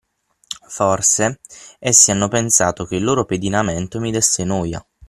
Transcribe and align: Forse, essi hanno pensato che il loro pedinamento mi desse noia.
Forse, 0.67 1.37
essi 1.77 2.09
hanno 2.09 2.27
pensato 2.27 2.85
che 2.85 2.95
il 2.95 3.03
loro 3.03 3.25
pedinamento 3.25 3.99
mi 3.99 4.09
desse 4.09 4.43
noia. 4.43 4.83